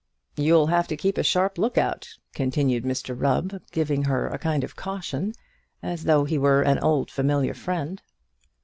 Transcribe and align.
"You'll 0.35 0.65
have 0.65 0.87
to 0.87 0.97
keep 0.97 1.19
a 1.19 1.23
sharp 1.23 1.59
look 1.59 1.77
out," 1.77 2.09
continued 2.33 2.85
Mr 2.85 3.15
Rubb, 3.15 3.61
giving 3.71 4.05
her 4.05 4.27
a 4.29 4.39
kind 4.39 4.67
caution, 4.75 5.31
as 5.83 6.05
though 6.05 6.25
he 6.25 6.39
were 6.39 6.63
an 6.63 6.79
old 6.79 7.11
familiar 7.11 7.53
friend. 7.53 8.01